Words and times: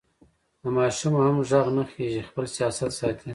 له 0.61 0.69
ماشومه 0.77 1.19
هم 1.25 1.37
غږ 1.49 1.67
نه 1.77 1.83
خېژي؛ 1.91 2.21
خپل 2.29 2.45
سیاست 2.55 2.91
ساتي. 2.99 3.29